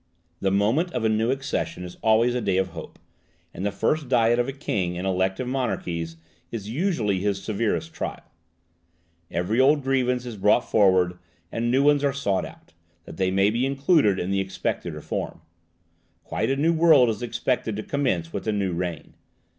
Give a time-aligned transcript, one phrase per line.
[0.39, 2.97] The moment of a new accession is always a day of hope;
[3.53, 6.17] and the first Diet of a king in elective monarchies
[6.51, 8.23] is usually his severest trial.
[9.29, 11.19] Every old grievance is brought forward,
[11.51, 12.73] and new ones are sought out,
[13.05, 15.41] that they may be included in the expected reform;
[16.23, 19.13] quite a new world is expected to commence with the new reign.